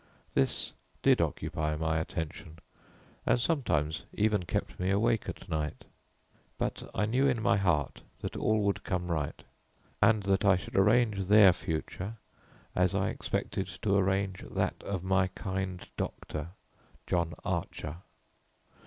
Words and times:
This 0.33 0.73
did 1.03 1.21
occupy 1.21 1.75
my 1.75 1.99
attention, 1.99 2.57
and 3.23 3.39
sometimes 3.39 4.05
even 4.13 4.41
kept 4.45 4.79
me 4.79 4.89
awake 4.89 5.29
at 5.29 5.47
night. 5.47 5.85
But 6.57 6.89
I 6.95 7.05
knew 7.05 7.27
in 7.27 7.39
my 7.39 7.57
heart 7.57 8.01
that 8.21 8.35
all 8.35 8.61
would 8.63 8.83
come 8.83 9.11
right, 9.11 9.43
and 10.01 10.23
that 10.23 10.43
I 10.43 10.55
should 10.55 10.75
arrange 10.75 11.27
their 11.27 11.53
future 11.53 12.17
as 12.75 12.95
I 12.95 13.09
expected 13.09 13.67
to 13.67 13.95
arrange 13.95 14.41
that 14.49 14.81
of 14.81 15.03
my 15.03 15.27
kind 15.35 15.87
doctor, 15.97 16.47
John 17.05 17.35
Archer. 17.45 17.97